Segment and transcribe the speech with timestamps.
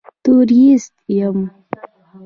[0.23, 1.37] تورېست یم.